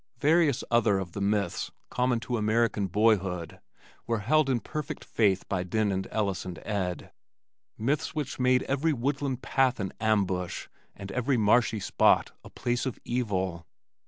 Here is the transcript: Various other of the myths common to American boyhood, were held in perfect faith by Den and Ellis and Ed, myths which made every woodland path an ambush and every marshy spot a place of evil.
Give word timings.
Various 0.19 0.63
other 0.71 0.97
of 0.97 1.11
the 1.11 1.21
myths 1.21 1.69
common 1.91 2.19
to 2.21 2.35
American 2.35 2.87
boyhood, 2.87 3.59
were 4.07 4.21
held 4.21 4.49
in 4.49 4.59
perfect 4.59 5.05
faith 5.05 5.47
by 5.47 5.61
Den 5.61 5.91
and 5.91 6.07
Ellis 6.09 6.43
and 6.43 6.57
Ed, 6.65 7.11
myths 7.77 8.15
which 8.15 8.39
made 8.39 8.63
every 8.63 8.93
woodland 8.93 9.43
path 9.43 9.79
an 9.79 9.93
ambush 10.01 10.69
and 10.95 11.11
every 11.11 11.37
marshy 11.37 11.79
spot 11.79 12.31
a 12.43 12.49
place 12.49 12.87
of 12.87 12.97
evil. 13.05 13.67